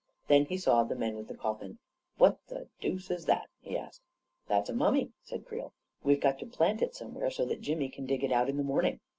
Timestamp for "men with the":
0.95-1.37